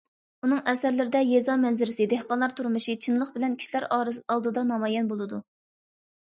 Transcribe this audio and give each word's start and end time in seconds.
ئۇنىڭ 0.45 0.61
ئەسەرلىرىدە 0.71 1.21
يېزا 1.31 1.57
مەنزىرىسى، 1.65 2.09
دېھقانلار 2.15 2.57
تۇرمۇشى 2.61 2.97
چىنلىق 3.07 3.31
بىلەن 3.37 3.55
كىشىلەر 3.63 3.89
ئالدىدا 4.01 4.67
نامايان 4.75 5.15
بولىدۇ. 5.15 5.45